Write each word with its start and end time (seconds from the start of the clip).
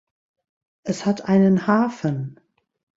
Es 0.81 1.05
hat 1.05 1.25
einen 1.25 1.67
Hafen. 1.67 2.39